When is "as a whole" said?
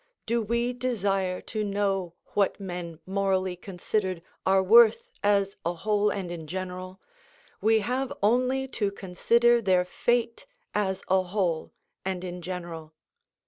5.21-6.09, 10.73-11.71